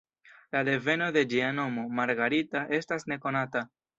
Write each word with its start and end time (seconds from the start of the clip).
La 0.53 0.61
deveno 0.69 1.09
de 1.17 1.23
ĝia 1.33 1.51
nomo, 1.59 1.85
""Margarita"", 1.99 2.65
estas 2.81 3.09
nekonata. 3.15 3.65